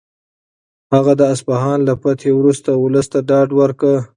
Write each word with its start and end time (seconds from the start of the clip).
هغه 0.93 1.13
د 1.17 1.21
اصفهان 1.33 1.79
له 1.87 1.93
فتحې 2.01 2.31
وروسته 2.35 2.69
ولس 2.83 3.07
ته 3.13 3.19
ډاډ 3.29 3.49
ورکړ. 3.59 3.95